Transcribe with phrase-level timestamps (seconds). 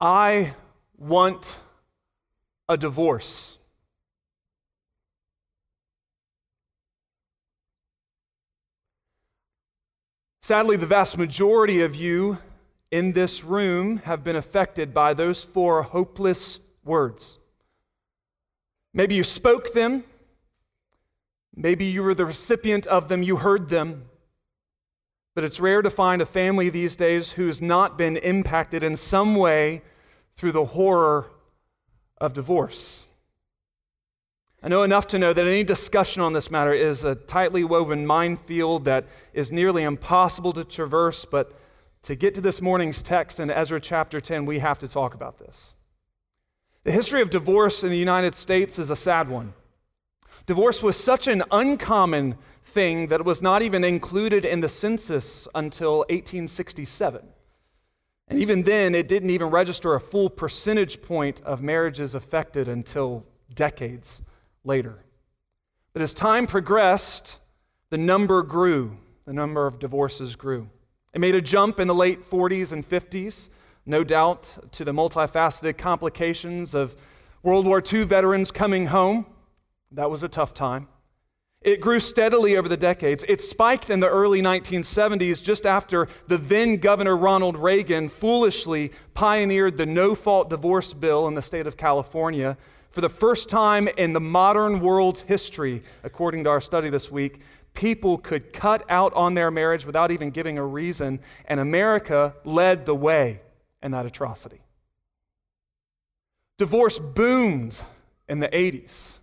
[0.00, 0.54] I
[0.96, 1.58] want
[2.68, 3.58] a divorce.
[10.42, 12.38] Sadly, the vast majority of you
[12.90, 17.38] in this room have been affected by those four hopeless words.
[18.94, 20.04] Maybe you spoke them,
[21.54, 24.04] maybe you were the recipient of them, you heard them,
[25.38, 29.36] but it's rare to find a family these days who's not been impacted in some
[29.36, 29.80] way
[30.36, 31.30] through the horror
[32.20, 33.06] of divorce.
[34.64, 38.04] I know enough to know that any discussion on this matter is a tightly woven
[38.04, 41.56] minefield that is nearly impossible to traverse, but
[42.02, 45.38] to get to this morning's text in Ezra chapter 10, we have to talk about
[45.38, 45.74] this.
[46.82, 49.54] The history of divorce in the United States is a sad one.
[50.46, 52.36] Divorce was such an uncommon
[52.68, 57.26] thing that was not even included in the census until 1867.
[58.28, 63.24] And even then, it didn't even register a full percentage point of marriages affected until
[63.54, 64.20] decades
[64.64, 65.04] later.
[65.92, 67.38] But as time progressed,
[67.90, 70.68] the number grew, the number of divorces grew.
[71.14, 73.48] It made a jump in the late 40s and 50s,
[73.86, 76.94] no doubt to the multifaceted complications of
[77.42, 79.24] World War II veterans coming home.
[79.90, 80.88] That was a tough time.
[81.60, 83.24] It grew steadily over the decades.
[83.28, 89.76] It spiked in the early 1970s, just after the then Governor Ronald Reagan foolishly pioneered
[89.76, 92.56] the no fault divorce bill in the state of California.
[92.90, 97.40] For the first time in the modern world's history, according to our study this week,
[97.74, 102.86] people could cut out on their marriage without even giving a reason, and America led
[102.86, 103.40] the way
[103.82, 104.60] in that atrocity.
[106.56, 107.80] Divorce boomed
[108.28, 109.17] in the 80s,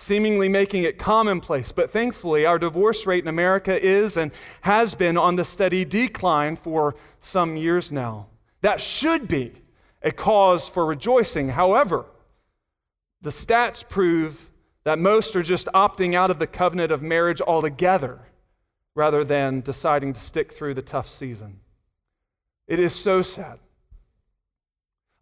[0.00, 5.18] seemingly making it commonplace, but thankfully, our divorce rate in America is and has been
[5.18, 8.26] on the steady decline for some years now.
[8.62, 9.52] That should be
[10.02, 11.50] a cause for rejoicing.
[11.50, 12.06] However,
[13.20, 14.48] the stats prove
[14.84, 18.20] that most are just opting out of the covenant of marriage altogether
[18.94, 21.60] rather than deciding to stick through the tough season.
[22.66, 23.58] It is so sad.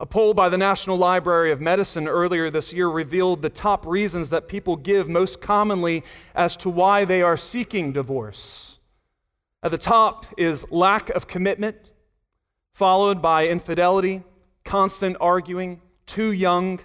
[0.00, 4.30] A poll by the National Library of Medicine earlier this year revealed the top reasons
[4.30, 6.04] that people give most commonly
[6.36, 8.78] as to why they are seeking divorce.
[9.60, 11.76] At the top is lack of commitment,
[12.74, 14.22] followed by infidelity,
[14.64, 16.78] constant arguing, too young,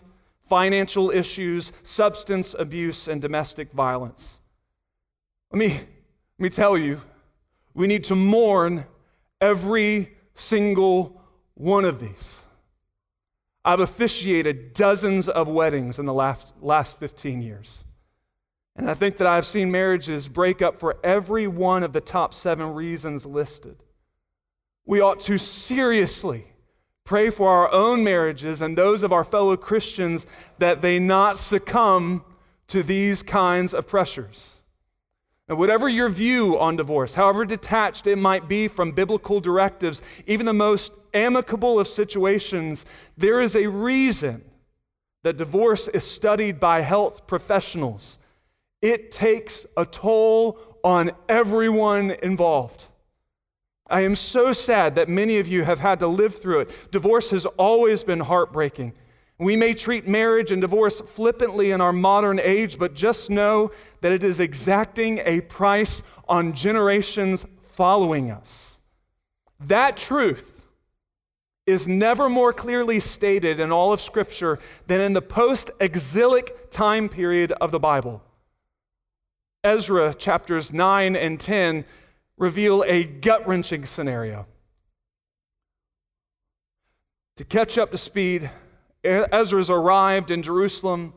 [0.50, 4.40] financial issues, substance abuse, and domestic violence.
[5.52, 7.00] Let me, let me tell you,
[7.75, 8.85] we need to mourn
[9.40, 11.22] every single
[11.53, 12.43] one of these.
[13.66, 17.84] I've officiated dozens of weddings in the last, last 15 years.
[18.75, 22.34] And I think that I've seen marriages break up for every one of the top
[22.34, 23.78] seven reasons listed.
[24.85, 26.47] We ought to seriously
[27.03, 30.25] Pray for our own marriages and those of our fellow Christians
[30.59, 32.23] that they not succumb
[32.68, 34.56] to these kinds of pressures.
[35.53, 40.47] And whatever your view on divorce, however detached it might be from biblical directives, even
[40.47, 44.44] the most amicable of situations, there is a reason
[45.22, 48.18] that divorce is studied by health professionals.
[48.81, 52.88] It takes a toll on everyone involved.
[53.85, 56.91] I am so sad that many of you have had to live through it.
[56.91, 58.94] Divorce has always been heartbreaking.
[59.44, 64.14] We may treat marriage and divorce flippantly in our modern age, but just know that
[64.14, 67.46] it is exacting a price on generations
[67.76, 68.78] following us.
[69.59, 70.64] That truth
[71.66, 77.09] is never more clearly stated in all of Scripture than in the post exilic time
[77.09, 78.22] period of the Bible.
[79.64, 81.84] Ezra chapters 9 and 10
[82.38, 84.46] reveal a gut wrenching scenario.
[87.38, 88.50] To catch up to speed,
[89.03, 91.14] Ezra's arrived in Jerusalem.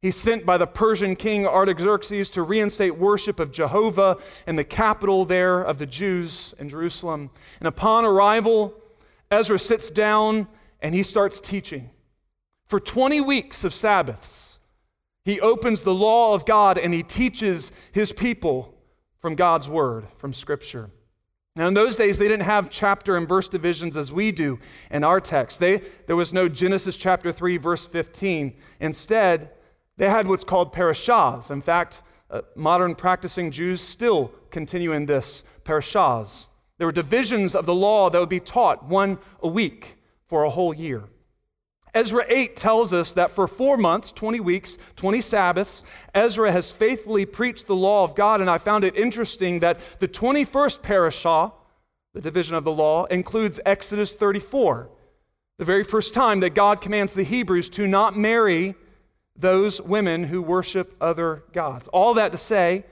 [0.00, 5.24] He's sent by the Persian king Artaxerxes to reinstate worship of Jehovah in the capital
[5.24, 7.30] there of the Jews in Jerusalem.
[7.60, 8.74] And upon arrival,
[9.30, 10.48] Ezra sits down
[10.80, 11.90] and he starts teaching.
[12.66, 14.60] For 20 weeks of Sabbaths,
[15.24, 18.74] he opens the law of God and he teaches his people
[19.20, 20.90] from God's Word, from Scripture.
[21.54, 24.58] Now, in those days, they didn't have chapter and verse divisions as we do
[24.90, 25.60] in our text.
[25.60, 28.54] They, there was no Genesis chapter 3, verse 15.
[28.80, 29.50] Instead,
[29.98, 31.50] they had what's called parashahs.
[31.50, 36.46] In fact, uh, modern practicing Jews still continue in this parashahs.
[36.78, 40.50] There were divisions of the law that would be taught one a week for a
[40.50, 41.04] whole year.
[41.94, 45.82] Ezra 8 tells us that for four months, 20 weeks, 20 Sabbaths,
[46.14, 48.40] Ezra has faithfully preached the law of God.
[48.40, 51.52] And I found it interesting that the 21st parashah,
[52.14, 54.88] the division of the law, includes Exodus 34,
[55.58, 58.74] The very first time that God commands the Hebrews to not marry
[59.36, 61.88] those women who worship other gods.
[61.88, 62.84] All that to say,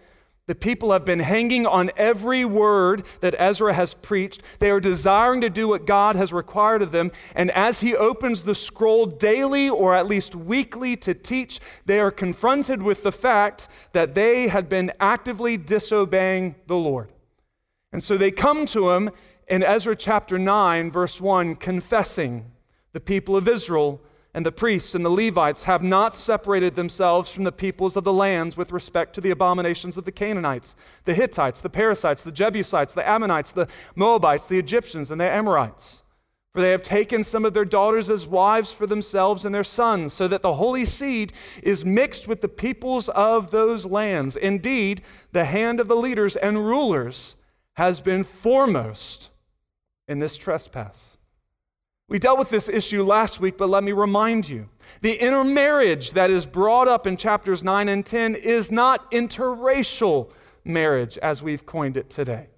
[0.51, 4.43] the people have been hanging on every word that Ezra has preached.
[4.59, 7.13] They are desiring to do what God has required of them.
[7.37, 12.11] And as he opens the scroll daily or at least weekly to teach, they are
[12.11, 17.13] confronted with the fact that they had been actively disobeying the Lord.
[17.93, 19.11] And so they come to him
[19.47, 22.51] in Ezra chapter 9, verse 1, confessing
[22.93, 24.01] the people of Israel
[24.33, 28.13] and the priests and the Levites have not separated themselves from the peoples of the
[28.13, 30.75] lands with respect to the abominations of the Canaanites,
[31.05, 36.03] the Hittites, the Perizzites, the Jebusites, the Ammonites, the Moabites, the Egyptians, and the Amorites.
[36.53, 40.13] For they have taken some of their daughters as wives for themselves and their sons,
[40.13, 41.33] so that the holy seed
[41.63, 44.35] is mixed with the peoples of those lands.
[44.37, 47.37] Indeed, the hand of the leaders and rulers
[47.75, 49.31] has been foremost
[50.09, 51.19] in this trespass.
[52.11, 54.69] We dealt with this issue last week, but let me remind you
[55.01, 60.33] the intermarriage that is brought up in chapters 9 and 10 is not interracial
[60.65, 62.49] marriage as we've coined it today.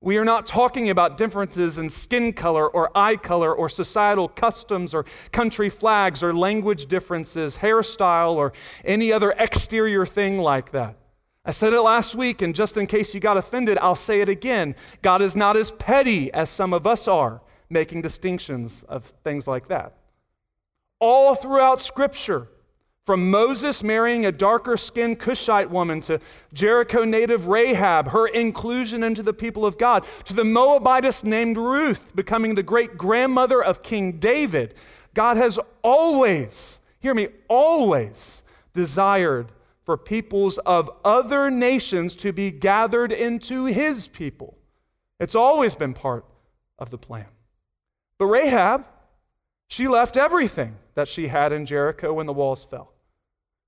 [0.00, 4.92] We are not talking about differences in skin color or eye color or societal customs
[4.92, 8.52] or country flags or language differences, hairstyle, or
[8.84, 10.96] any other exterior thing like that.
[11.44, 14.28] I said it last week, and just in case you got offended, I'll say it
[14.28, 14.74] again.
[15.00, 19.68] God is not as petty as some of us are making distinctions of things like
[19.68, 19.94] that.
[20.98, 22.48] All throughout Scripture,
[23.06, 26.18] from Moses marrying a darker skinned Cushite woman to
[26.52, 32.14] Jericho native Rahab, her inclusion into the people of God, to the Moabitess named Ruth
[32.16, 34.74] becoming the great grandmother of King David,
[35.14, 38.42] God has always, hear me, always
[38.74, 39.52] desired
[39.84, 44.58] for peoples of other nations to be gathered into his people.
[45.20, 46.24] It's always been part
[46.76, 47.26] of the plan.
[48.18, 48.86] But Rahab,
[49.68, 52.92] she left everything that she had in Jericho when the walls fell.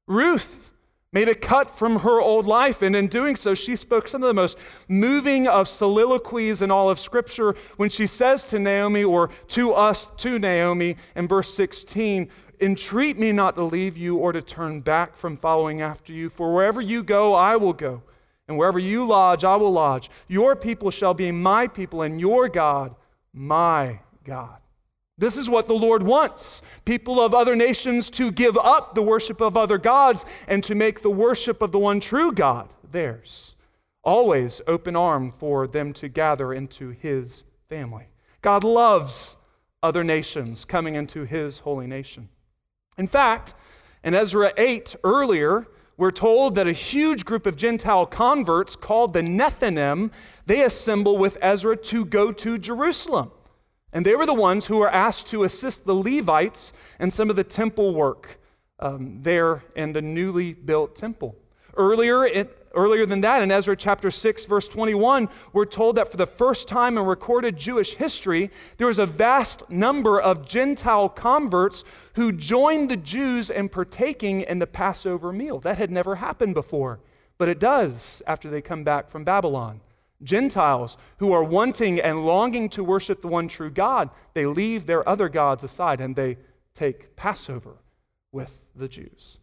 [0.06, 0.72] Ruth
[1.12, 4.26] made a cut from her old life, and in doing so, she spoke some of
[4.26, 4.58] the most
[4.88, 10.10] moving of soliloquies in all of Scripture when she says to Naomi, or to us,
[10.18, 12.28] to Naomi, in verse 16,
[12.60, 16.52] Entreat me not to leave you or to turn back from following after you, for
[16.52, 18.02] wherever you go, I will go,
[18.48, 20.10] and wherever you lodge, I will lodge.
[20.26, 22.94] Your people shall be my people, and your God,
[23.32, 24.58] my God.
[25.16, 29.40] This is what the Lord wants people of other nations to give up the worship
[29.40, 33.56] of other gods and to make the worship of the one true God theirs.
[34.04, 38.08] Always open arm for them to gather into his family.
[38.42, 39.36] God loves
[39.82, 42.28] other nations coming into his holy nation.
[42.96, 43.54] In fact,
[44.04, 45.66] in Ezra 8 earlier,
[45.96, 50.12] we're told that a huge group of Gentile converts called the Nethinim,
[50.46, 53.32] they assemble with Ezra to go to Jerusalem.
[53.92, 57.36] And they were the ones who were asked to assist the Levites in some of
[57.36, 58.38] the temple work
[58.80, 61.36] um, there in the newly built temple.
[61.76, 66.16] Earlier, it, earlier than that, in Ezra chapter 6, verse 21, we're told that for
[66.16, 71.84] the first time in recorded Jewish history, there was a vast number of Gentile converts
[72.14, 75.60] who joined the Jews in partaking in the Passover meal.
[75.60, 77.00] That had never happened before,
[77.38, 79.80] but it does after they come back from Babylon.
[80.22, 85.08] Gentiles who are wanting and longing to worship the one true God, they leave their
[85.08, 86.38] other gods aside and they
[86.74, 87.76] take Passover
[88.32, 89.38] with the Jews.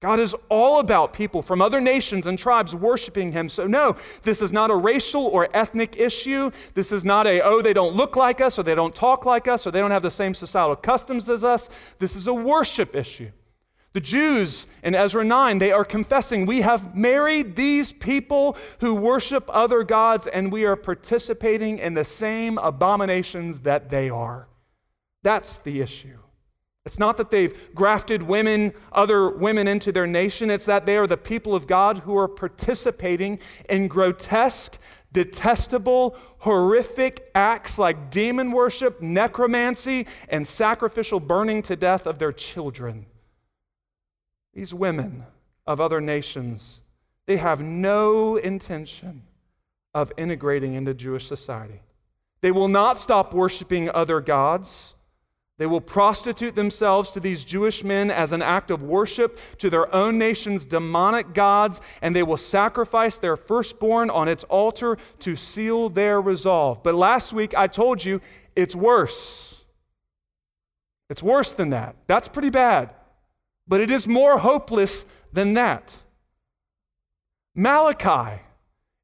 [0.00, 3.48] God is all about people from other nations and tribes worshiping Him.
[3.48, 6.52] So, no, this is not a racial or ethnic issue.
[6.74, 9.48] This is not a, oh, they don't look like us, or they don't talk like
[9.48, 11.68] us, or they don't have the same societal customs as us.
[11.98, 13.30] This is a worship issue.
[13.98, 19.50] The Jews in Ezra 9, they are confessing, We have married these people who worship
[19.52, 24.46] other gods, and we are participating in the same abominations that they are.
[25.24, 26.20] That's the issue.
[26.86, 30.48] It's not that they've grafted women, other women into their nation.
[30.48, 34.78] It's that they are the people of God who are participating in grotesque,
[35.12, 43.06] detestable, horrific acts like demon worship, necromancy, and sacrificial burning to death of their children.
[44.58, 45.22] These women
[45.68, 46.80] of other nations,
[47.26, 49.22] they have no intention
[49.94, 51.80] of integrating into Jewish society.
[52.40, 54.96] They will not stop worshiping other gods.
[55.58, 59.94] They will prostitute themselves to these Jewish men as an act of worship to their
[59.94, 65.88] own nation's demonic gods, and they will sacrifice their firstborn on its altar to seal
[65.88, 66.82] their resolve.
[66.82, 68.20] But last week I told you
[68.56, 69.62] it's worse.
[71.08, 71.94] It's worse than that.
[72.08, 72.90] That's pretty bad.
[73.68, 76.02] But it is more hopeless than that.
[77.54, 78.42] Malachi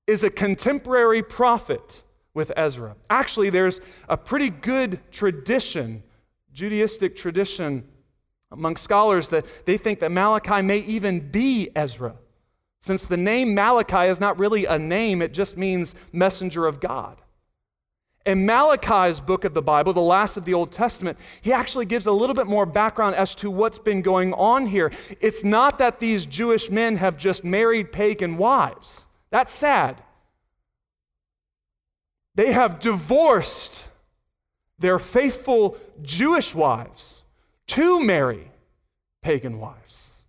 [0.06, 2.02] is a contemporary prophet
[2.32, 2.96] with Ezra.
[3.10, 6.02] Actually, there's a pretty good tradition
[6.54, 7.84] Judaistic tradition
[8.52, 12.14] among scholars that they think that Malachi may even be Ezra,
[12.80, 17.22] since the name Malachi is not really a name, it just means messenger of God.
[18.26, 22.06] In Malachi's book of the Bible, the last of the Old Testament, he actually gives
[22.06, 24.92] a little bit more background as to what's been going on here.
[25.20, 29.06] It's not that these Jewish men have just married pagan wives.
[29.30, 30.02] That's sad.
[32.34, 33.84] They have divorced
[34.78, 37.24] their faithful Jewish wives
[37.68, 38.50] to marry
[39.22, 40.22] pagan wives.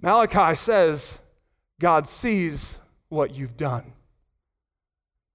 [0.00, 1.20] Malachi says,
[1.80, 2.78] God sees
[3.08, 3.92] what you've done.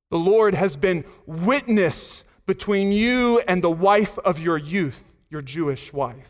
[0.09, 5.91] The Lord has been witness between you and the wife of your youth, your Jewish
[5.91, 6.29] wife,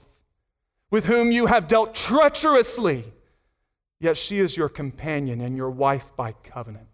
[0.89, 3.13] with whom you have dealt treacherously,
[3.99, 6.87] yet she is your companion and your wife by covenant.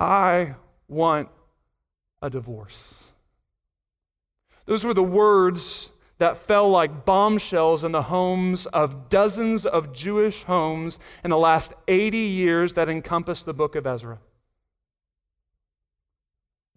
[0.00, 0.56] I
[0.88, 1.28] want
[2.20, 3.04] a divorce.
[4.66, 10.42] Those were the words that fell like bombshells in the homes of dozens of Jewish
[10.42, 14.18] homes in the last 80 years that encompassed the book of Ezra.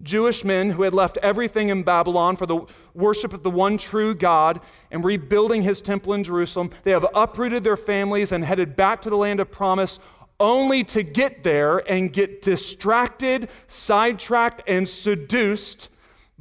[0.01, 4.13] Jewish men who had left everything in Babylon for the worship of the one true
[4.13, 4.59] God
[4.91, 6.71] and rebuilding his temple in Jerusalem.
[6.83, 9.99] They have uprooted their families and headed back to the land of promise
[10.39, 15.89] only to get there and get distracted, sidetracked, and seduced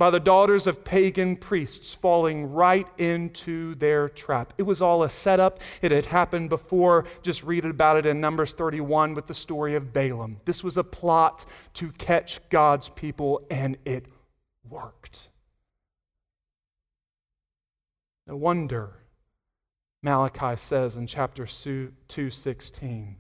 [0.03, 4.53] by the daughters of pagan priests, falling right into their trap.
[4.59, 5.61] It was all a setup.
[5.81, 7.05] It had happened before.
[7.23, 10.41] Just read about it in Numbers 31 with the story of Balaam.
[10.45, 11.45] This was a plot
[11.75, 14.07] to catch God's people, and it
[14.69, 15.29] worked.
[18.27, 19.05] No wonder
[20.03, 23.19] Malachi says in chapter 2:16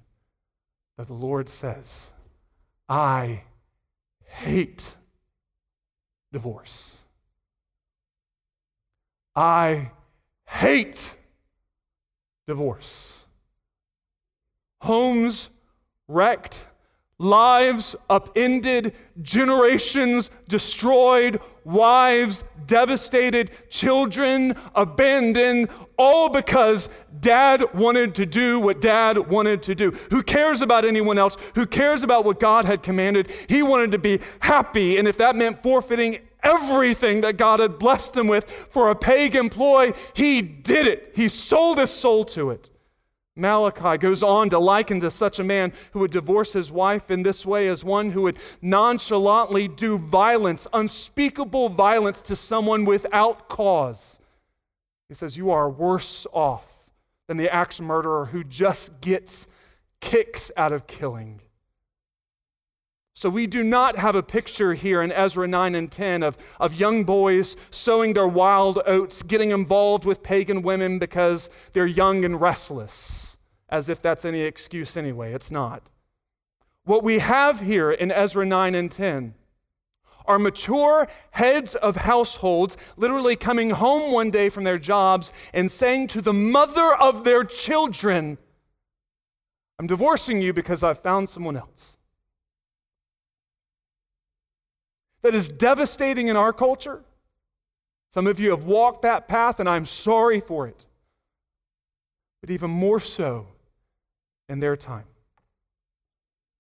[0.97, 2.11] that the Lord says,
[2.89, 3.45] "I
[4.25, 4.97] hate
[6.33, 6.97] divorce.
[9.37, 9.91] I
[10.47, 11.15] hate
[12.47, 13.19] divorce.
[14.83, 15.49] Homes
[16.09, 16.67] wrecked,
[17.23, 26.88] lives upended, generations destroyed, wives devastated, children abandoned, all because
[27.21, 29.93] dad wanted to do what dad wanted to do.
[30.11, 31.37] Who cares about anyone else?
[31.55, 33.31] Who cares about what God had commanded?
[33.49, 38.17] He wanted to be happy, and if that meant forfeiting everything that God had blessed
[38.17, 41.12] him with for a pagan ploy, he did it.
[41.14, 42.69] He sold his soul to it.
[43.35, 47.23] Malachi goes on to liken to such a man who would divorce his wife in
[47.23, 54.19] this way as one who would nonchalantly do violence, unspeakable violence to someone without cause.
[55.09, 56.69] He says, You are worse off
[57.27, 59.49] than the axe murderer who just gets
[60.01, 61.41] kicks out of killing.
[63.23, 66.75] So we do not have a picture here in Ezra 9 and 10 of, of
[66.75, 72.41] young boys sowing their wild oats, getting involved with pagan women because they're young and
[72.41, 73.38] restless,
[73.69, 75.33] as if that's any excuse anyway.
[75.35, 75.88] It's not.
[76.83, 79.35] What we have here in Ezra 9 and 10
[80.26, 86.09] are mature heads of households literally coming home one day from their jobs and saying
[86.09, 88.37] to the mother of their children,
[89.79, 91.97] I'm divorcing you because I've found someone else.
[95.23, 97.02] That is devastating in our culture.
[98.11, 100.85] Some of you have walked that path, and I'm sorry for it.
[102.41, 103.47] But even more so
[104.49, 105.05] in their time.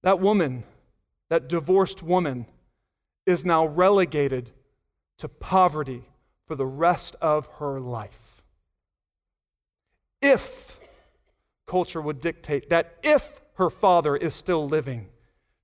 [0.02, 0.64] That woman,
[1.28, 2.46] that divorced woman,
[3.26, 4.50] is now relegated
[5.18, 6.04] to poverty
[6.46, 8.42] for the rest of her life.
[10.20, 10.80] If
[11.66, 15.08] culture would dictate that if her father is still living,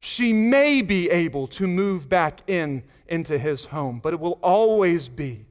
[0.00, 5.08] she may be able to move back in into his home, but it will always
[5.08, 5.46] be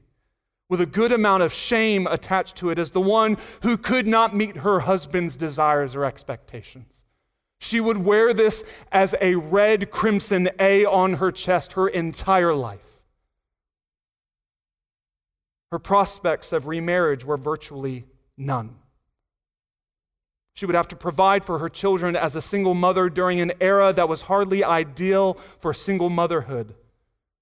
[0.68, 4.36] with a good amount of shame attached to it as the one who could not
[4.36, 7.04] meet her husband's desires or expectations.
[7.58, 13.00] She would wear this as a red crimson A on her chest her entire life.
[15.72, 18.04] Her prospects of remarriage were virtually
[18.36, 18.76] none.
[20.58, 23.92] She would have to provide for her children as a single mother during an era
[23.92, 26.74] that was hardly ideal for single motherhood.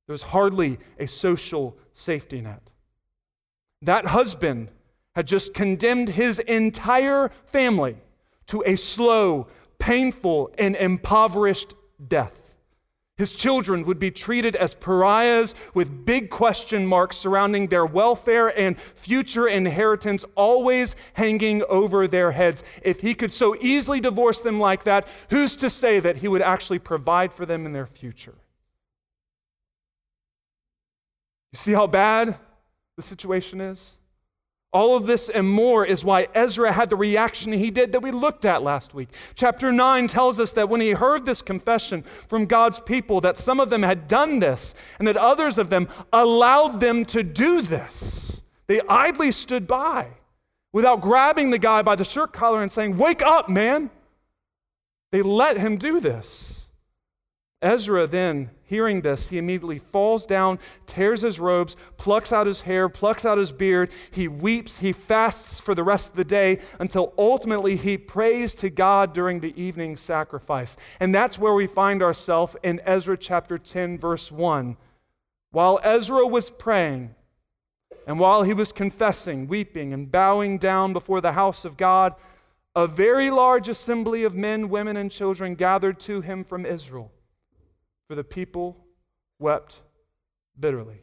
[0.07, 2.69] There was hardly a social safety net.
[3.81, 4.69] That husband
[5.15, 7.97] had just condemned his entire family
[8.49, 9.47] to a slow,
[9.79, 11.73] painful, and impoverished
[12.07, 12.39] death.
[13.19, 18.79] His children would be treated as pariahs with big question marks surrounding their welfare and
[18.79, 22.63] future inheritance always hanging over their heads.
[22.83, 26.43] If he could so easily divorce them like that, who's to say that he would
[26.43, 28.35] actually provide for them in their future?
[31.53, 32.37] You see how bad
[32.97, 33.97] the situation is?
[34.73, 38.11] All of this and more is why Ezra had the reaction he did that we
[38.11, 39.09] looked at last week.
[39.35, 43.61] Chapter 9 tells us that when he heard this confession from God's people, that some
[43.61, 48.43] of them had done this and that others of them allowed them to do this.
[48.67, 50.09] They idly stood by
[50.73, 53.91] without grabbing the guy by the shirt collar and saying, Wake up, man.
[55.13, 56.66] They let him do this.
[57.67, 62.89] Ezra then, hearing this, he immediately falls down, tears his robes, plucks out his hair,
[62.89, 63.91] plucks out his beard.
[64.13, 68.71] He weeps, he fasts for the rest of the day until ultimately he prays to
[68.71, 70.77] God during the evening sacrifice.
[71.01, 74.77] And that's where we find ourselves in Ezra chapter 10, verse 1.
[75.51, 77.17] While Ezra was praying,
[78.07, 82.15] and while he was confessing, weeping, and bowing down before the house of God,
[82.77, 87.11] a very large assembly of men, women, and children gathered to him from Israel
[88.09, 88.87] for the people
[89.39, 89.81] wept
[90.59, 91.01] bitterly.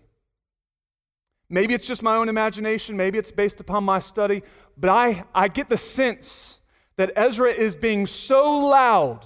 [1.49, 4.41] Maybe it's just my own imagination, maybe it's based upon my study,
[4.77, 6.61] but I, I get the sense
[6.95, 9.25] that Ezra is being so loud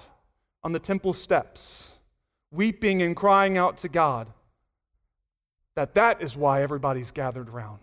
[0.63, 1.93] on the temple steps,
[2.51, 4.27] weeping and crying out to God,
[5.75, 7.79] that that is why everybody's gathered around.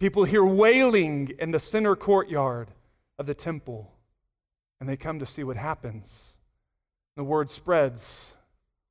[0.00, 2.68] People hear wailing in the center courtyard
[3.18, 3.92] of the temple,
[4.80, 6.34] and they come to see what happens.
[7.16, 8.34] The word spreads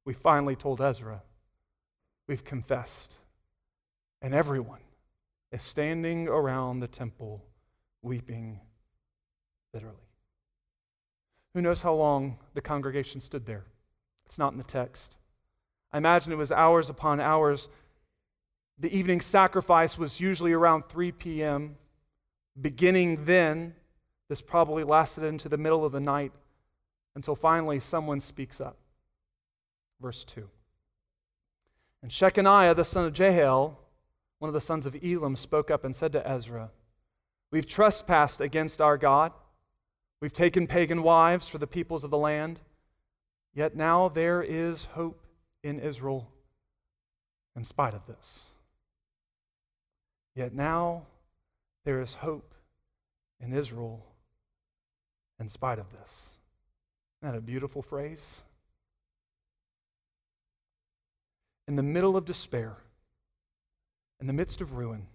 [0.08, 1.22] we finally told Ezra,
[2.30, 3.18] we've confessed.
[4.22, 4.80] And everyone
[5.52, 7.44] is standing around the temple
[8.02, 8.62] weeping
[9.74, 10.08] bitterly.
[11.54, 13.66] Who knows how long the congregation stood there?
[14.26, 15.18] It's not in the text.
[15.92, 17.68] I imagine it was hours upon hours.
[18.80, 21.76] The evening sacrifice was usually around 3 p.m.
[22.60, 23.76] Beginning then,
[24.30, 26.32] this probably lasted into the middle of the night
[27.14, 28.78] until finally someone speaks up.
[30.02, 30.50] Verse 2.
[32.02, 33.80] And Shechaniah, the son of Jehiel,
[34.40, 36.72] one of the sons of Elam, spoke up and said to Ezra,
[37.52, 39.32] We've trespassed against our God.
[40.22, 42.60] We've taken pagan wives for the peoples of the land.
[43.54, 45.26] Yet now there is hope
[45.64, 46.30] in Israel
[47.56, 48.52] in spite of this.
[50.36, 51.08] Yet now
[51.84, 52.54] there is hope
[53.40, 54.06] in Israel
[55.40, 56.38] in spite of this.
[57.22, 58.44] Isn't that a beautiful phrase?
[61.68, 62.78] In the middle of despair,
[64.20, 65.08] in the midst of ruin,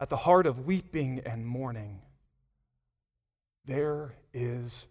[0.00, 2.00] at the heart of weeping and mourning,
[3.64, 4.86] there is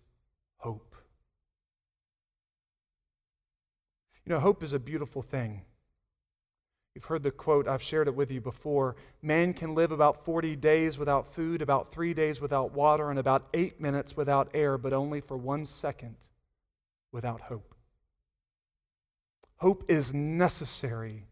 [0.57, 0.95] hope.
[4.25, 5.61] You know, hope is a beautiful thing.
[6.93, 8.95] You've heard the quote, I've shared it with you before.
[9.21, 13.47] Man can live about 40 days without food, about three days without water, and about
[13.53, 16.15] eight minutes without air, but only for one second
[17.11, 17.76] without hope.
[19.57, 21.25] Hope is necessary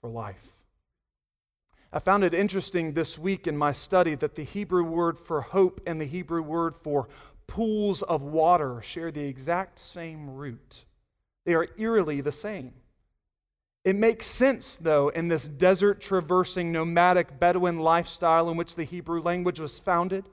[0.00, 0.56] for life.
[1.92, 5.80] I found it interesting this week in my study that the Hebrew word for hope
[5.86, 7.08] and the Hebrew word for
[7.46, 10.84] pools of water share the exact same root.
[11.44, 12.72] They are eerily the same.
[13.84, 19.20] It makes sense, though, in this desert traversing nomadic Bedouin lifestyle in which the Hebrew
[19.20, 20.28] language was founded.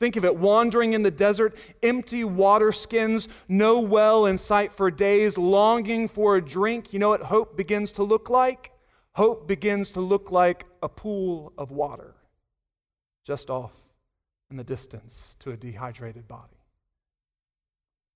[0.00, 4.90] Think of it wandering in the desert, empty water skins, no well in sight for
[4.90, 6.92] days, longing for a drink.
[6.92, 8.70] You know what hope begins to look like?
[9.12, 12.14] Hope begins to look like a pool of water
[13.26, 13.72] just off
[14.50, 16.62] in the distance to a dehydrated body.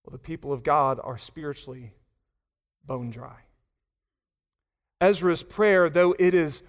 [0.05, 1.93] Well, the people of God are spiritually
[2.85, 3.41] bone dry.
[5.01, 6.63] Ezra's prayer, though it is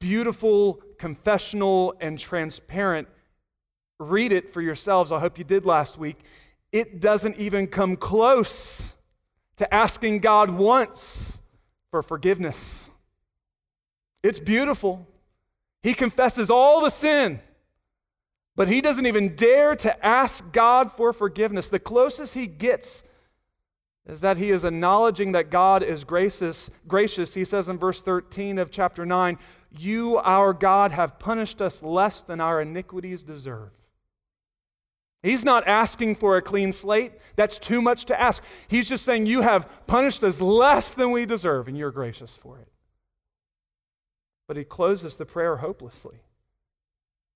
[0.00, 3.08] beautiful, confessional, and transparent,
[3.98, 5.12] read it for yourselves.
[5.12, 6.18] I hope you did last week.
[6.72, 8.94] It doesn't even come close
[9.56, 11.38] to asking God once
[11.90, 12.88] for forgiveness.
[14.22, 15.06] It's beautiful.
[15.82, 17.40] He confesses all the sin,
[18.56, 21.68] but he doesn't even dare to ask God for forgiveness.
[21.68, 23.04] The closest he gets
[24.06, 26.70] is that he is acknowledging that God is gracious.
[26.86, 27.34] gracious.
[27.34, 29.38] He says in verse 13 of chapter 9,
[29.78, 33.70] You, our God, have punished us less than our iniquities deserve.
[35.22, 37.12] He's not asking for a clean slate.
[37.34, 38.42] That's too much to ask.
[38.68, 42.58] He's just saying, You have punished us less than we deserve, and you're gracious for
[42.58, 42.68] it.
[44.46, 46.20] But he closes the prayer hopelessly.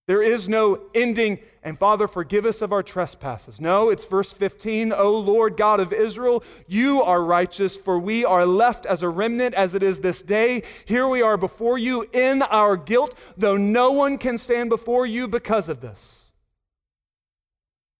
[0.08, 3.60] There is no ending, and Father, forgive us of our trespasses.
[3.60, 4.92] No, it's verse 15.
[4.92, 9.54] O Lord God of Israel, you are righteous, for we are left as a remnant
[9.54, 10.64] as it is this day.
[10.86, 15.28] Here we are before you in our guilt, though no one can stand before you
[15.28, 16.21] because of this.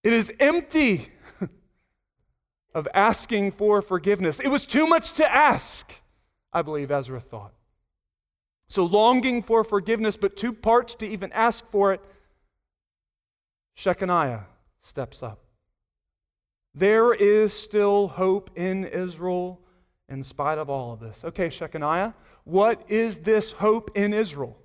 [0.03, 1.09] It is empty
[2.75, 4.41] of asking for forgiveness.
[4.41, 5.93] It was too much to ask.
[6.53, 7.53] I believe Ezra thought.
[8.69, 12.01] So, longing for forgiveness, but too parched to even ask for it,
[13.77, 14.45] Shechaniah
[14.81, 15.41] steps up.
[16.75, 19.61] There is still hope in Israel
[20.09, 21.25] in spite of all of this.
[21.25, 24.59] Okay, Shechaniah, what is this hope in Israel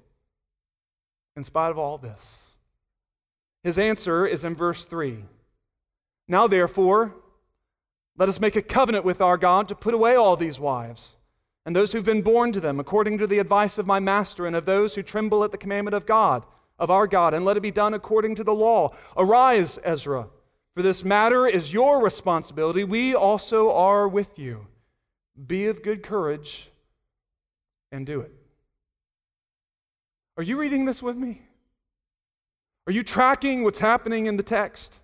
[1.35, 2.46] in spite of all this?
[3.63, 5.25] His answer is in verse 3.
[6.27, 7.15] Now, therefore,
[8.17, 11.17] let us make a covenant with our God to put away all these wives
[11.65, 14.55] and those who've been born to them, according to the advice of my master and
[14.55, 16.43] of those who tremble at the commandment of God,
[16.79, 18.95] of our God, and let it be done according to the law.
[19.17, 20.27] Arise, Ezra,
[20.73, 22.83] for this matter is your responsibility.
[22.83, 24.67] We also are with you.
[25.45, 26.69] Be of good courage
[27.91, 28.31] and do it.
[30.37, 31.41] Are you reading this with me?
[32.87, 34.99] Are you tracking what's happening in the text?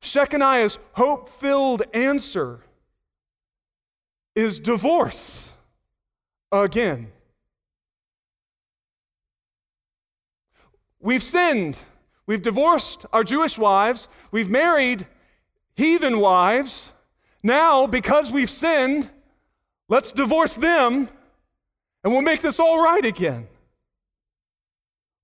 [0.00, 2.60] Shechaniah's hope filled answer
[4.34, 5.50] is divorce
[6.50, 7.12] again.
[10.98, 11.78] We've sinned.
[12.26, 14.08] We've divorced our Jewish wives.
[14.30, 15.06] We've married
[15.74, 16.92] heathen wives.
[17.42, 19.10] Now, because we've sinned,
[19.88, 21.10] let's divorce them
[22.02, 23.46] and we'll make this all right again.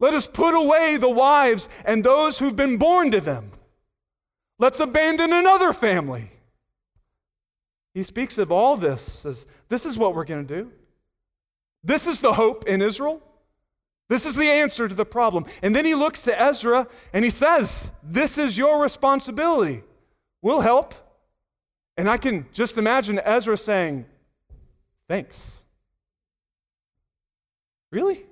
[0.03, 3.53] Let us put away the wives and those who've been born to them.
[4.59, 6.33] Let's abandon another family.
[7.95, 10.73] He speaks of all this as this is what we're going to do.
[11.85, 13.23] This is the hope in Israel.
[14.09, 15.47] This is the answer to the problem.
[15.63, 19.85] And then he looks to Ezra and he says, This is your responsibility.
[20.43, 20.95] We'll help.
[21.97, 24.07] And I can just imagine Ezra saying,
[25.09, 25.63] Thanks.
[27.93, 28.27] Really?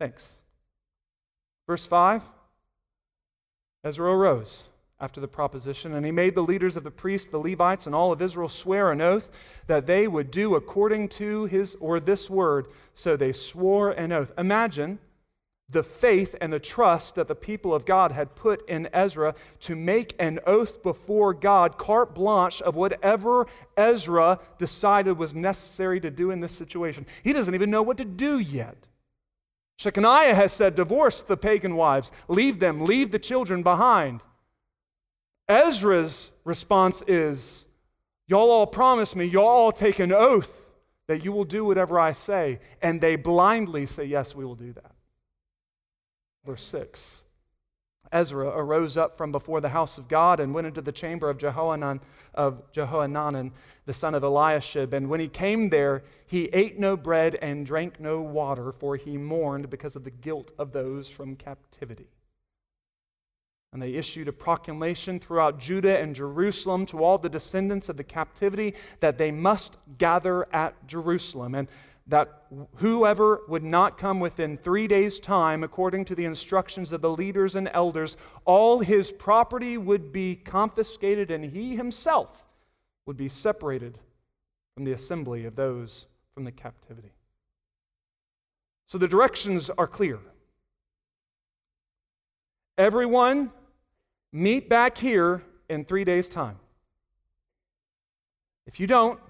[0.00, 0.38] Thanks.
[1.68, 2.24] Verse 5
[3.84, 4.64] Ezra arose
[4.98, 8.12] after the proposition, and he made the leaders of the priests, the Levites, and all
[8.12, 9.30] of Israel swear an oath
[9.66, 12.66] that they would do according to his or this word.
[12.94, 14.32] So they swore an oath.
[14.36, 14.98] Imagine
[15.70, 19.76] the faith and the trust that the people of God had put in Ezra to
[19.76, 26.30] make an oath before God, carte blanche of whatever Ezra decided was necessary to do
[26.30, 27.06] in this situation.
[27.22, 28.88] He doesn't even know what to do yet.
[29.80, 34.20] Shechaniah has said, Divorce the pagan wives, leave them, leave the children behind.
[35.48, 37.64] Ezra's response is,
[38.26, 40.52] Y'all all promise me, y'all all take an oath
[41.08, 42.60] that you will do whatever I say.
[42.80, 44.92] And they blindly say, Yes, we will do that.
[46.44, 47.24] Verse 6
[48.12, 51.38] Ezra arose up from before the house of God and went into the chamber of
[51.38, 52.00] Jehohanan,
[52.34, 53.52] of Jehohanan
[53.86, 54.92] the son of Eliashib.
[54.92, 59.16] And when he came there, he ate no bread and drank no water, for he
[59.16, 62.08] mourned because of the guilt of those from captivity.
[63.72, 68.04] And they issued a proclamation throughout Judah and Jerusalem to all the descendants of the
[68.04, 71.54] captivity that they must gather at Jerusalem.
[71.54, 71.68] And
[72.10, 72.42] that
[72.76, 77.54] whoever would not come within three days' time, according to the instructions of the leaders
[77.54, 82.44] and elders, all his property would be confiscated and he himself
[83.06, 83.98] would be separated
[84.74, 87.12] from the assembly of those from the captivity.
[88.86, 90.18] So the directions are clear.
[92.76, 93.52] Everyone
[94.32, 96.58] meet back here in three days' time.
[98.66, 99.20] If you don't,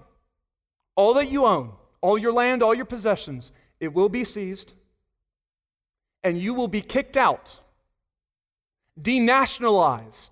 [0.95, 4.73] all that you own, all your land, all your possessions, it will be seized,
[6.23, 7.59] and you will be kicked out,
[8.99, 10.31] denationalized,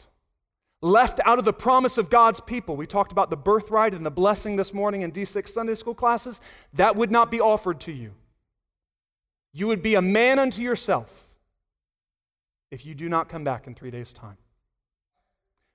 [0.82, 2.75] left out of the promise of God's people.
[2.75, 6.41] We talked about the birthright and the blessing this morning in D6 Sunday school classes.
[6.73, 8.12] That would not be offered to you.
[9.51, 11.27] You would be a man unto yourself
[12.71, 14.38] if you do not come back in three days' time.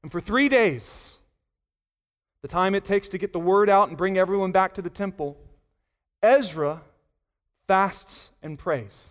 [0.03, 1.19] And for three days,
[2.43, 4.91] the time it takes to get the word out and bring everyone back to the
[4.91, 5.37] temple,
[6.25, 6.81] Ezra
[7.69, 9.11] fasts and prays.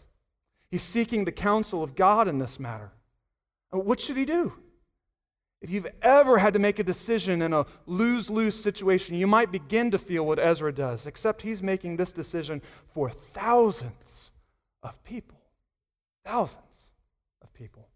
[0.72, 2.92] He's seeking the counsel of God in this matter.
[3.70, 4.54] What should he do?
[5.62, 9.52] If you've ever had to make a decision in a lose lose situation, you might
[9.52, 12.62] begin to feel what Ezra does, except he's making this decision
[12.94, 14.32] for thousands
[14.82, 15.40] of people.
[16.26, 16.92] Thousands
[17.44, 17.88] of people.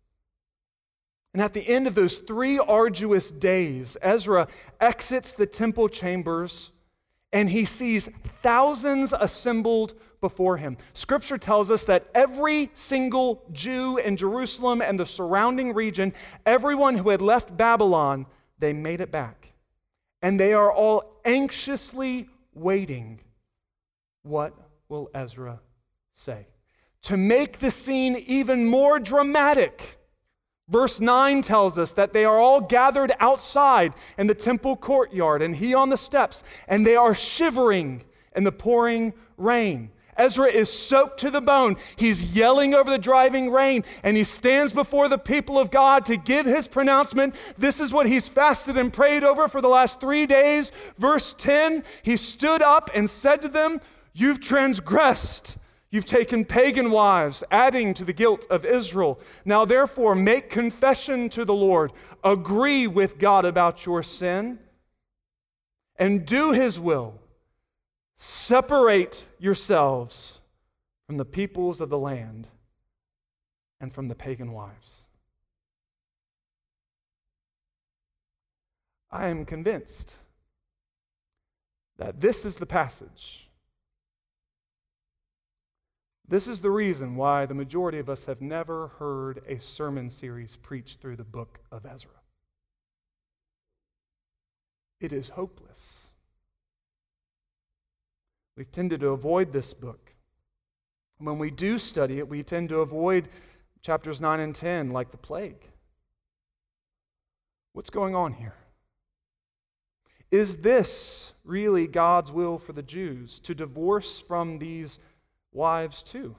[1.34, 4.48] And at the end of those three arduous days, Ezra
[4.80, 6.72] exits the temple chambers
[7.34, 8.10] and he sees
[8.42, 10.78] thousands assembled before him.
[10.94, 16.13] Scripture tells us that every single Jew in Jerusalem and the surrounding region,
[16.46, 18.26] everyone who had left Babylon,
[18.60, 19.54] they made it back.
[20.22, 23.20] And they are all anxiously waiting.
[24.24, 24.54] What
[24.90, 25.60] will Ezra
[26.13, 26.48] say?
[27.04, 30.00] To make the scene even more dramatic,
[30.70, 35.56] Verse 9 tells us that they are all gathered outside in the temple courtyard and
[35.56, 38.04] he on the steps, and they are shivering
[38.36, 39.92] in the pouring rain.
[40.18, 41.78] Ezra is soaked to the bone.
[41.96, 46.18] He's yelling over the driving rain, and he stands before the people of God to
[46.18, 47.36] give his pronouncement.
[47.58, 50.72] This is what he's fasted and prayed over for the last three days.
[50.98, 53.80] Verse 10 He stood up and said to them,
[54.14, 55.58] You've transgressed.
[55.89, 59.19] You've taken pagan wives, adding to the guilt of Israel.
[59.45, 61.93] Now, therefore, make confession to the Lord.
[62.23, 64.60] Agree with God about your sin
[65.97, 67.19] and do his will.
[68.17, 70.39] Separate yourselves
[71.06, 72.47] from the peoples of the land
[73.80, 75.04] and from the pagan wives.
[79.10, 80.17] I am convinced
[81.97, 83.47] that this is the passage.
[86.30, 90.58] This is the reason why the majority of us have never heard a sermon series
[90.58, 92.12] preached through the book of Ezra.
[95.00, 96.08] It is hopeless.
[98.58, 100.13] We've tended to avoid this book.
[101.20, 103.30] When we do study it, we tend to avoid
[103.82, 105.70] chapters 9 and 10 like the plague.
[107.72, 108.56] What's going on here?
[110.30, 115.00] Is this really God's will for the Jews to divorce from these
[115.58, 116.36] wives too?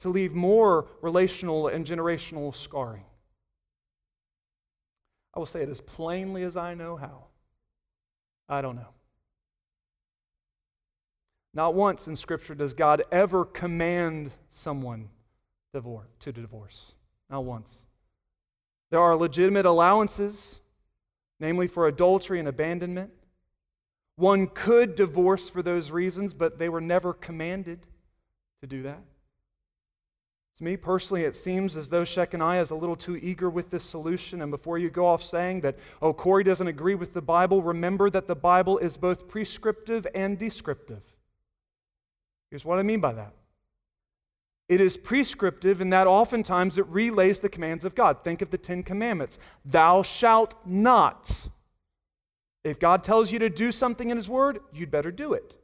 [0.00, 3.04] To leave more relational and generational scarring?
[5.34, 7.24] I will say it as plainly as I know how.
[8.48, 8.94] I don't know.
[11.54, 15.08] Not once in Scripture does God ever command someone
[15.72, 16.94] to divorce.
[17.30, 17.86] Not once.
[18.90, 20.60] There are legitimate allowances,
[21.40, 23.10] namely for adultery and abandonment.
[24.16, 27.86] One could divorce for those reasons, but they were never commanded
[28.60, 29.00] to do that.
[30.58, 33.84] To me personally, it seems as though Shechaniah is a little too eager with this
[33.84, 34.42] solution.
[34.42, 38.10] And before you go off saying that, oh, Corey doesn't agree with the Bible, remember
[38.10, 41.02] that the Bible is both prescriptive and descriptive.
[42.50, 43.34] Here's what I mean by that
[44.68, 48.22] it is prescriptive in that oftentimes it relays the commands of God.
[48.22, 51.48] Think of the Ten Commandments Thou shalt not.
[52.64, 55.56] If God tells you to do something in His Word, you'd better do it.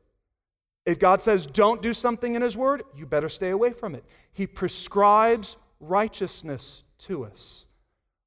[0.86, 4.04] If God says don't do something in His Word, you better stay away from it.
[4.32, 7.66] He prescribes righteousness to us.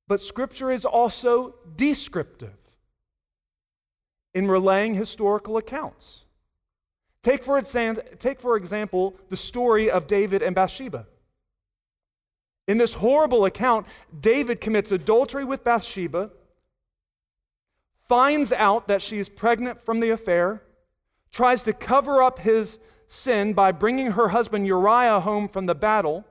[0.07, 2.55] But Scripture is also descriptive
[4.33, 6.23] in relaying historical accounts.
[7.23, 11.07] Take for, take, for example, the story of David and Bathsheba.
[12.67, 16.31] In this horrible account, David commits adultery with Bathsheba,
[18.07, 20.61] finds out that she is pregnant from the affair,
[21.31, 26.25] tries to cover up his sin by bringing her husband Uriah home from the battle.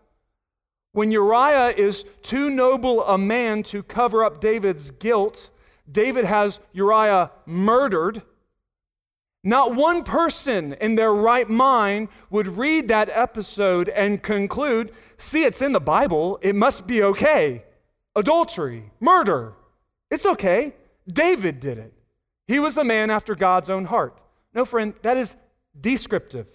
[0.92, 5.50] When Uriah is too noble a man to cover up David's guilt,
[5.90, 8.22] David has Uriah murdered
[9.46, 15.62] not one person in their right mind would read that episode and conclude, see, it's
[15.62, 17.62] in the Bible, it must be okay.
[18.16, 19.54] Adultery, murder,
[20.10, 20.74] it's okay.
[21.08, 21.92] David did it.
[22.48, 24.18] He was a man after God's own heart.
[24.56, 25.36] No, friend, that is
[25.78, 26.48] descriptive.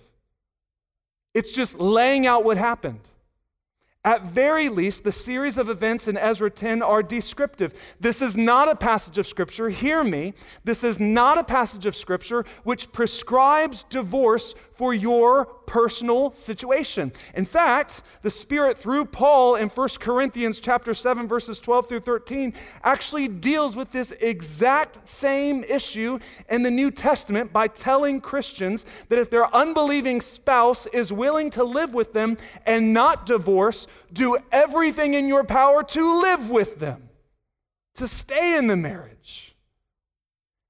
[1.35, 3.07] It's just laying out what happened.
[4.03, 7.75] At very least, the series of events in Ezra 10 are descriptive.
[7.99, 10.33] This is not a passage of Scripture, hear me.
[10.63, 17.11] This is not a passage of Scripture which prescribes divorce for your personal situation.
[17.35, 22.51] In fact, the Spirit through Paul in 1 Corinthians chapter 7 verses 12 through 13
[22.83, 26.17] actually deals with this exact same issue
[26.49, 31.63] in the New Testament by telling Christians that if their unbelieving spouse is willing to
[31.63, 37.07] live with them and not divorce, do everything in your power to live with them,
[37.93, 39.55] to stay in the marriage.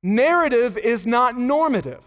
[0.03, 2.03] Narrative is not normative.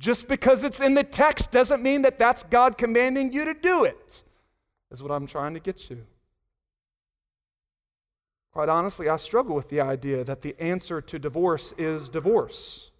[0.00, 3.84] Just because it's in the text doesn't mean that that's God commanding you to do
[3.84, 4.22] it.
[4.90, 5.98] Is what I'm trying to get to.
[8.50, 12.90] Quite honestly, I struggle with the idea that the answer to divorce is divorce.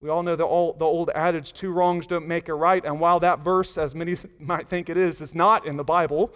[0.00, 2.82] We all know the old, the old adage, two wrongs don't make a right.
[2.82, 6.32] And while that verse, as many might think it is, is not in the Bible,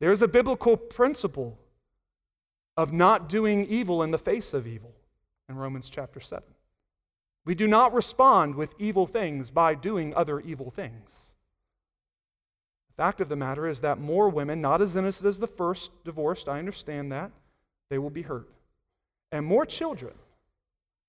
[0.00, 1.58] there's a biblical principle
[2.78, 4.94] of not doing evil in the face of evil
[5.50, 6.42] in Romans chapter 7.
[7.48, 11.32] We do not respond with evil things by doing other evil things.
[12.90, 15.92] The fact of the matter is that more women, not as innocent as the first
[16.04, 17.30] divorced, I understand that,
[17.88, 18.50] they will be hurt.
[19.32, 20.12] And more children,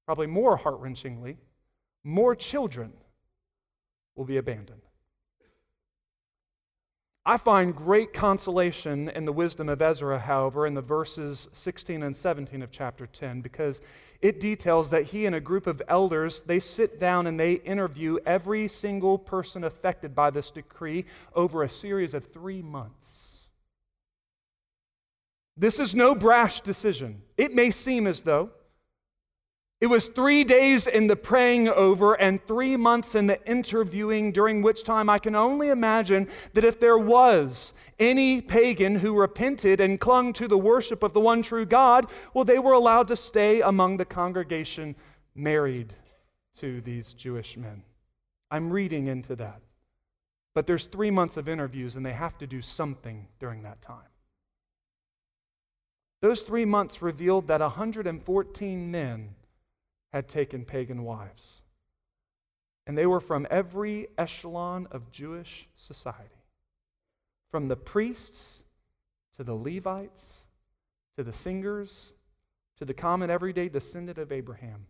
[0.06, 1.36] probably more heart wrenchingly,
[2.06, 2.94] more children
[4.16, 4.84] will be abandoned.
[7.26, 12.16] I find great consolation in the wisdom of Ezra, however, in the verses 16 and
[12.16, 13.82] 17 of chapter 10, because
[14.22, 18.18] it details that he and a group of elders, they sit down and they interview
[18.26, 23.48] every single person affected by this decree over a series of three months.
[25.56, 27.22] This is no brash decision.
[27.38, 28.52] It may seem as though
[29.82, 34.62] it was three days in the praying over and three months in the interviewing, during
[34.62, 40.00] which time I can only imagine that if there was any pagan who repented and
[40.00, 43.62] clung to the worship of the one true God, well, they were allowed to stay
[43.62, 44.96] among the congregation
[45.34, 45.94] married
[46.58, 47.84] to these Jewish men.
[48.52, 49.62] I'm reading into that.
[50.56, 54.10] But there's three months of interviews, and they have to do something during that time.
[56.22, 59.36] Those three months revealed that 114 men
[60.12, 61.62] had taken pagan wives.
[62.88, 66.44] And they were from every echelon of Jewish society,
[67.52, 68.64] from the priests
[69.38, 70.46] to the Levites
[71.16, 72.14] to the singers
[72.78, 74.86] to the common everyday descendant of Abraham,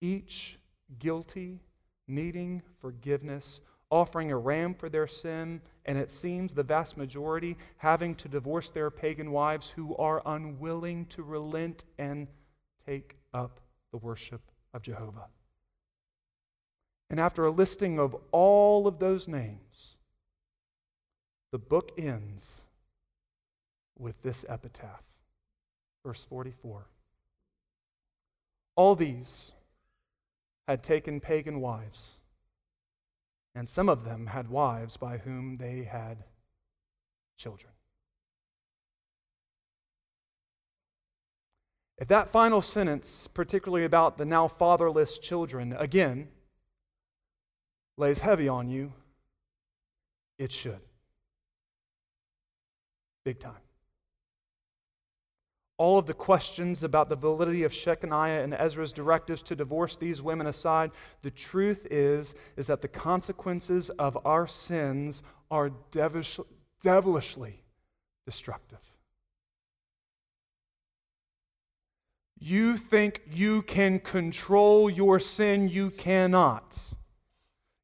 [0.00, 0.58] each
[0.98, 1.60] guilty,
[2.08, 3.60] needing forgiveness,
[3.90, 8.70] offering a ram for their sin, and it seems the vast majority having to divorce
[8.70, 12.26] their pagan wives who are unwilling to relent and
[12.86, 13.60] take up
[13.92, 14.40] the worship
[14.72, 15.26] of Jehovah.
[17.08, 19.96] And after a listing of all of those names,
[21.50, 22.62] the book ends
[23.98, 25.02] with this epitaph.
[26.04, 26.86] Verse 44.
[28.76, 29.52] All these
[30.68, 32.16] had taken pagan wives,
[33.54, 36.24] and some of them had wives by whom they had
[37.36, 37.72] children.
[42.00, 46.28] If that final sentence, particularly about the now fatherless children, again,
[47.98, 48.94] lays heavy on you,
[50.38, 50.80] it should.
[53.22, 53.52] Big time.
[55.76, 60.22] All of the questions about the validity of Shechaniah and Ezra's directives to divorce these
[60.22, 66.40] women aside, the truth is, is that the consequences of our sins are devilish,
[66.82, 67.62] devilishly
[68.24, 68.80] destructive.
[72.40, 76.80] You think you can control your sin, you cannot.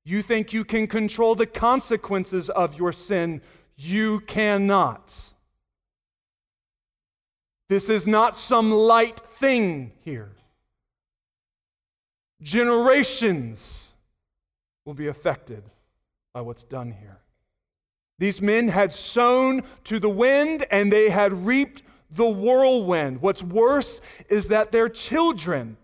[0.05, 3.43] You think you can control the consequences of your sin,
[3.77, 5.35] you cannot.
[7.69, 10.33] This is not some light thing here.
[12.41, 13.91] Generations
[14.85, 15.65] will be affected
[16.33, 17.19] by what's done here.
[18.19, 23.21] These men had sown to the wind and they had reaped the whirlwind.
[23.21, 25.77] What's worse is that their children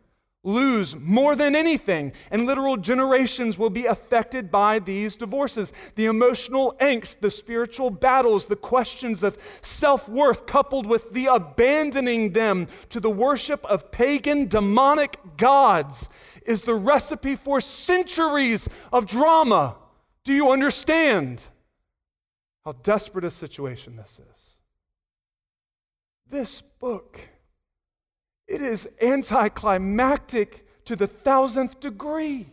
[0.45, 5.73] lose more than anything, and literal generations will be affected by these divorces.
[5.95, 12.33] The emotional angst, the spiritual battles, the questions of self worth, coupled with the abandoning
[12.33, 16.09] them to the worship of pagan, demonic gods,
[16.45, 19.77] is the recipe for centuries of drama.
[20.25, 21.43] Do you understand
[22.65, 24.52] how desperate a situation this is?
[26.33, 27.21] This book.
[28.49, 32.49] It is anticlimactic to the thousandth degree.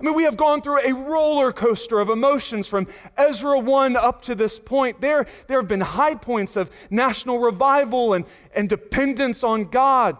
[0.00, 4.22] I mean, we have gone through a roller coaster of emotions from Ezra 1 up
[4.22, 5.00] to this point.
[5.00, 10.16] There, there have been high points of national revival and, and dependence on God.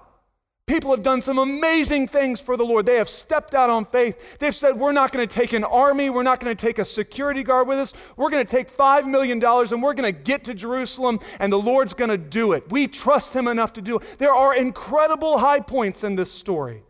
[0.67, 2.87] People have done some amazing things for the Lord.
[2.87, 4.39] They have stepped out on faith.
[4.41, 6.11] They've said, We're not going to take an army.
[6.11, 7.95] We're not going to take a security guard with us.
[8.17, 11.59] We're going to take $5 million and we're going to get to Jerusalem and the
[11.59, 12.69] Lord's going to do it.
[12.69, 14.19] We trust Him enough to do it.
[14.19, 16.83] There are incredible high points in this story.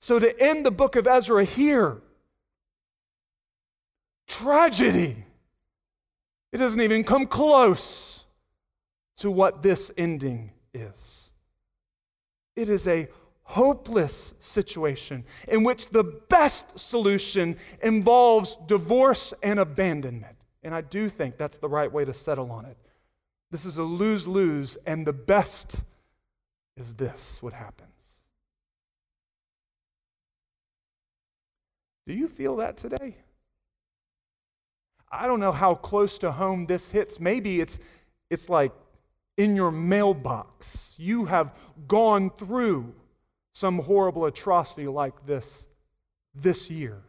[0.00, 2.02] So to end the book of Ezra here,
[4.28, 5.24] tragedy.
[6.52, 8.24] It doesn't even come close
[9.18, 11.25] to what this ending is.
[12.56, 13.08] It is a
[13.42, 20.36] hopeless situation in which the best solution involves divorce and abandonment.
[20.64, 22.76] And I do think that's the right way to settle on it.
[23.52, 25.82] This is a lose lose, and the best
[26.76, 27.90] is this what happens.
[32.06, 33.16] Do you feel that today?
[35.10, 37.20] I don't know how close to home this hits.
[37.20, 37.78] Maybe it's,
[38.28, 38.72] it's like
[39.36, 40.94] in your mailbox.
[40.96, 41.52] You have
[41.88, 42.94] gone through
[43.52, 45.66] some horrible atrocity like this
[46.34, 47.02] this year.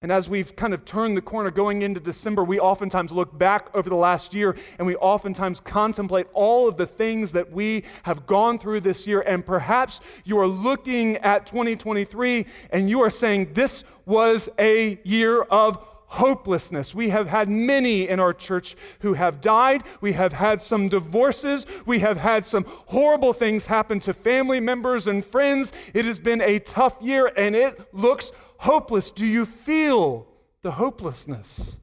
[0.00, 3.68] And as we've kind of turned the corner going into December, we oftentimes look back
[3.74, 8.24] over the last year and we oftentimes contemplate all of the things that we have
[8.24, 9.22] gone through this year.
[9.22, 15.42] And perhaps you are looking at 2023 and you are saying, This was a year
[15.42, 16.94] of hopelessness.
[16.94, 19.84] We have had many in our church who have died.
[20.00, 21.66] We have had some divorces.
[21.86, 25.72] We have had some horrible things happen to family members and friends.
[25.94, 29.10] It has been a tough year and it looks hopeless.
[29.10, 30.26] Do you feel
[30.62, 31.78] the hopelessness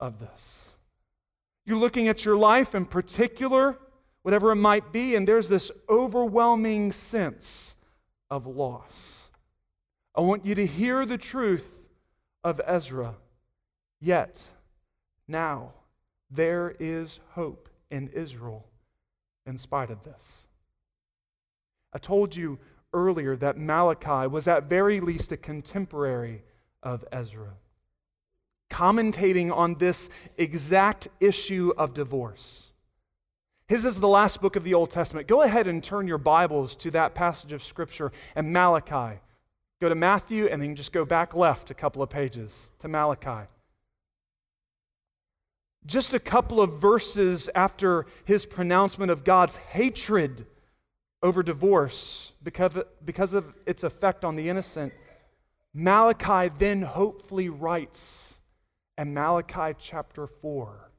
[0.00, 0.68] of this?
[1.64, 3.78] You're looking at your life in particular,
[4.22, 7.74] whatever it might be, and there's this overwhelming sense
[8.30, 9.30] of loss.
[10.16, 11.78] I want you to hear the truth
[12.42, 13.14] of Ezra.
[14.00, 14.46] Yet,
[15.26, 15.72] now,
[16.30, 18.66] there is hope in Israel
[19.46, 20.46] in spite of this.
[21.92, 22.58] I told you
[22.92, 26.42] earlier that Malachi was at very least a contemporary
[26.82, 27.54] of Ezra,
[28.70, 32.72] commentating on this exact issue of divorce.
[33.66, 35.28] His is the last book of the Old Testament.
[35.28, 39.20] Go ahead and turn your Bibles to that passage of Scripture and Malachi.
[39.80, 43.48] Go to Matthew and then just go back left a couple of pages to Malachi.
[45.88, 50.44] Just a couple of verses after his pronouncement of God's hatred
[51.22, 54.92] over divorce because of, because of its effect on the innocent,
[55.72, 58.38] Malachi then hopefully writes
[58.98, 60.90] in Malachi chapter 4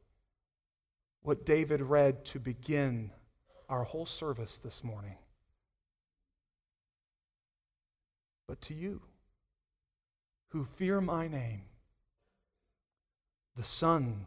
[1.22, 3.12] what David read to begin
[3.70, 5.18] our whole service this morning.
[8.48, 9.02] But to you
[10.48, 11.66] who fear my name,
[13.56, 14.26] the Son,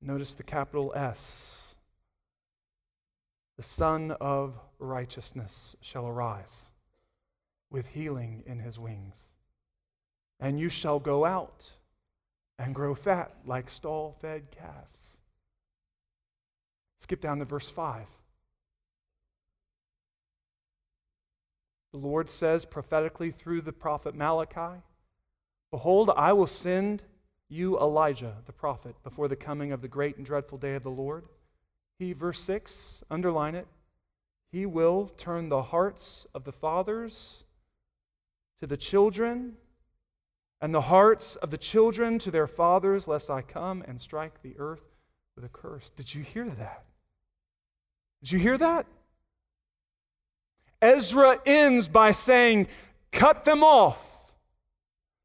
[0.00, 1.74] notice the capital S,
[3.56, 6.70] the Son of righteousness shall arise
[7.70, 9.20] with healing in his wings.
[10.38, 11.72] And you shall go out
[12.58, 15.18] and grow fat like stall fed calves.
[16.98, 18.06] Skip down to verse 5.
[21.92, 24.82] The Lord says prophetically through the prophet Malachi
[25.70, 27.04] Behold, I will send
[27.50, 30.90] you Elijah, the prophet, before the coming of the great and dreadful day of the
[30.90, 31.24] Lord.
[31.98, 33.66] He, verse 6, underline it,
[34.50, 37.44] he will turn the hearts of the fathers
[38.60, 39.56] to the children,
[40.60, 44.54] and the hearts of the children to their fathers, lest I come and strike the
[44.58, 44.84] earth
[45.34, 45.90] with a curse.
[45.90, 46.84] Did you hear that?
[48.22, 48.86] Did you hear that?
[50.82, 52.68] Ezra ends by saying,
[53.12, 53.98] Cut them off.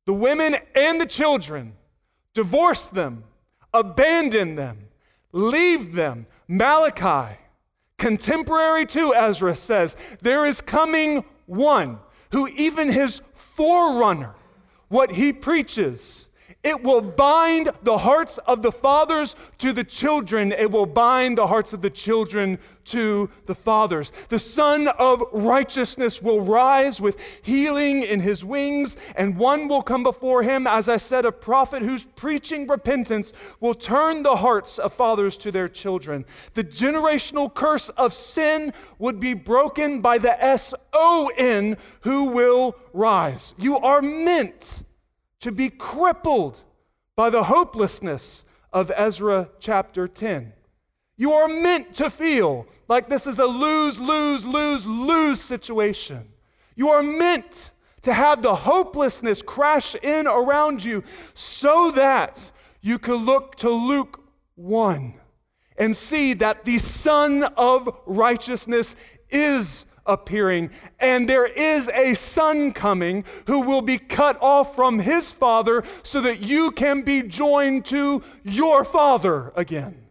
[0.05, 1.73] The women and the children,
[2.35, 3.23] divorce them,
[3.73, 4.77] abandon them,
[5.31, 6.27] leave them.
[6.47, 7.37] Malachi,
[7.97, 11.97] contemporary to Ezra, says, There is coming one
[12.31, 14.35] who, even his forerunner,
[14.89, 16.29] what he preaches,
[16.65, 20.51] it will bind the hearts of the fathers to the children.
[20.51, 24.11] It will bind the hearts of the children to the fathers.
[24.29, 30.01] The Son of Righteousness will rise with healing in his wings, and one will come
[30.01, 34.91] before him, as I said, a prophet whose preaching repentance will turn the hearts of
[34.91, 36.25] fathers to their children.
[36.55, 42.75] The generational curse of sin would be broken by the S O N who will
[42.91, 43.53] rise.
[43.59, 44.81] You are meant
[45.45, 46.63] to be crippled
[47.15, 48.43] by the hopelessness
[48.73, 50.53] of Ezra chapter 10.
[51.17, 56.29] You are meant to feel like this is a lose, lose, lose, lose situation.
[56.75, 57.69] You are meant
[58.01, 61.03] to have the hopelessness crash in around you
[61.35, 62.49] so that
[62.81, 64.23] you can look to Luke
[64.55, 65.13] 1
[65.77, 68.95] and see that the Son of Righteousness
[69.29, 75.31] is appearing, and there is a son coming who will be cut off from his
[75.31, 80.05] father so that you can be joined to your father again.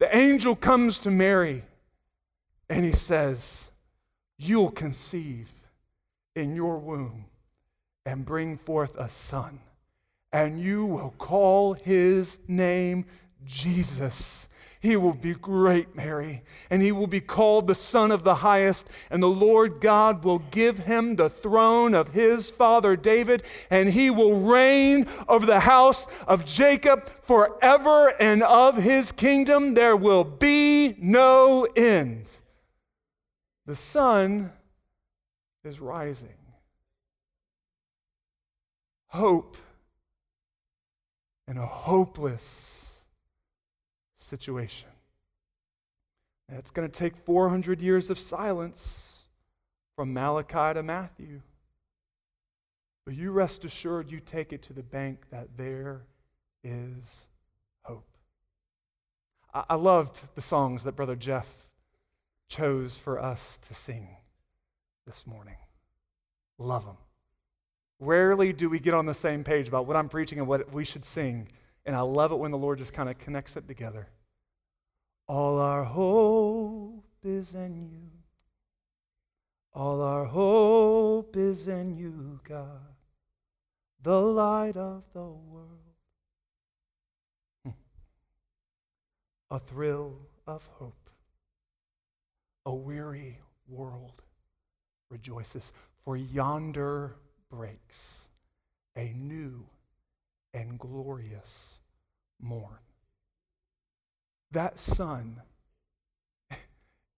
[0.00, 1.64] The angel comes to Mary
[2.68, 3.68] and he says,
[4.36, 5.48] You'll conceive
[6.34, 7.26] in your womb
[8.04, 9.60] and bring forth a son,
[10.32, 13.06] and you will call his name
[13.46, 14.48] Jesus
[14.84, 18.86] he will be great, Mary, and he will be called the Son of the Highest,
[19.08, 24.10] and the Lord God will give him the throne of his father David, and he
[24.10, 30.94] will reign over the house of Jacob forever, and of his kingdom there will be
[30.98, 32.30] no end.
[33.64, 34.52] The sun
[35.64, 36.28] is rising.
[39.06, 39.56] Hope
[41.48, 42.83] in a hopeless
[44.24, 44.88] situation.
[46.48, 49.18] it's going to take 400 years of silence
[49.96, 51.42] from Malachi to Matthew.
[53.04, 56.02] But you rest assured, you take it to the bank that there
[56.62, 57.26] is
[57.82, 58.06] hope.
[59.52, 61.48] I, I loved the songs that Brother Jeff
[62.48, 64.08] chose for us to sing
[65.06, 65.56] this morning.
[66.58, 66.96] Love them.
[68.00, 70.84] Rarely do we get on the same page about what I'm preaching and what we
[70.84, 71.48] should sing.
[71.86, 74.08] And I love it when the Lord just kind of connects it together.
[75.28, 78.10] All our hope is in you.
[79.74, 82.94] All our hope is in you, God,
[84.02, 85.68] the light of the world.
[87.64, 87.70] Hmm.
[89.50, 90.16] A thrill
[90.46, 91.10] of hope.
[92.66, 94.22] A weary world
[95.10, 95.72] rejoices,
[96.04, 97.16] for yonder
[97.50, 98.28] breaks
[98.96, 99.66] a new
[100.54, 101.78] and glorious
[102.40, 102.78] morn.
[104.52, 105.42] That sun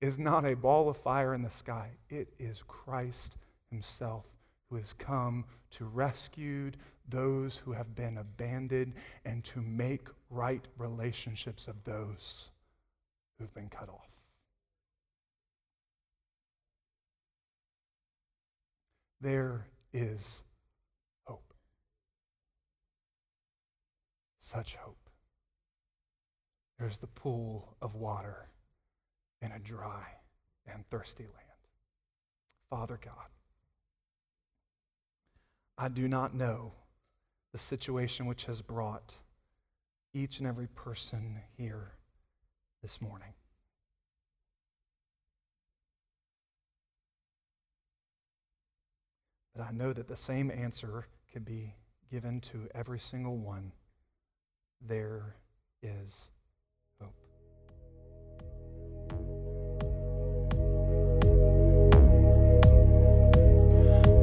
[0.01, 3.37] is not a ball of fire in the sky, it is Christ
[3.71, 4.25] Himself
[4.71, 6.73] who has come to rescue
[7.09, 12.49] those who have been abandoned and to make right relationships of those
[13.39, 14.09] who've been cut off.
[19.21, 20.41] There is
[21.25, 21.55] hope.
[24.47, 25.11] Such hope.
[26.79, 28.49] There's the pool of water
[29.43, 30.05] in a dry
[30.73, 31.67] and thirsty land.
[32.71, 33.27] Father God,
[35.77, 36.75] I do not know
[37.51, 39.17] the situation which has brought
[40.15, 41.95] each and every person here
[42.83, 43.35] this morning.
[49.57, 51.75] But I know that the same answer can be
[52.09, 53.73] given to every single one.
[54.81, 55.37] There
[55.83, 56.29] is
[57.01, 57.15] hope.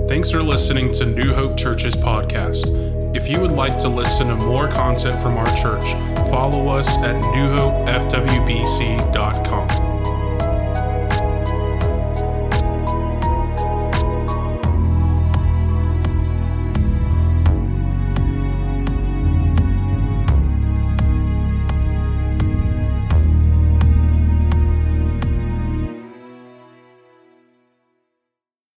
[0.07, 2.67] Thanks for listening to New Hope Church's podcast.
[3.15, 5.93] If you would like to listen to more content from our church,
[6.29, 9.82] follow us at newhopefwbc.com.